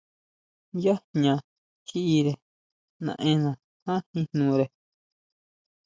Yá 0.83 0.95
jña 1.09 1.33
kjiʼire 1.87 2.33
naʼenna 3.05 3.51
ján 3.85 4.01
jin 4.11 4.25
jnore. 4.31 4.65